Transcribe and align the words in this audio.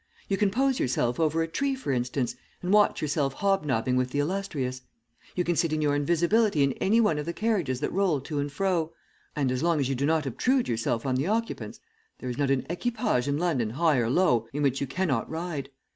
You 0.27 0.35
can 0.35 0.49
poise 0.49 0.79
yourself 0.79 1.19
over 1.19 1.43
a 1.43 1.47
tree 1.47 1.75
for 1.75 1.91
instance, 1.91 2.35
and 2.63 2.73
watch 2.73 3.03
yourself 3.03 3.33
hobnobbing 3.33 3.95
with 3.97 4.09
the 4.09 4.17
illustrious. 4.17 4.81
You 5.35 5.43
can 5.43 5.55
sit 5.55 5.71
in 5.71 5.79
your 5.79 5.95
invisibility 5.95 6.63
in 6.63 6.73
any 6.81 6.99
one 6.99 7.19
of 7.19 7.27
the 7.27 7.33
carriages 7.33 7.81
that 7.81 7.93
roll 7.93 8.19
to 8.21 8.39
and 8.39 8.51
fro, 8.51 8.93
and, 9.35 9.51
as 9.51 9.61
long 9.61 9.79
as 9.79 9.89
you 9.89 9.93
do 9.93 10.07
not 10.07 10.25
obtrude 10.25 10.67
yourself 10.67 11.05
on 11.05 11.17
the 11.17 11.27
occupants, 11.27 11.81
there 12.17 12.31
is 12.31 12.37
not 12.39 12.49
an 12.49 12.65
equipage 12.67 13.27
in 13.27 13.37
London, 13.37 13.69
high 13.69 13.97
or 13.99 14.09
low, 14.09 14.47
in 14.53 14.63
which 14.63 14.81
you 14.81 14.87
cannot 14.87 15.29
ride. 15.29 15.69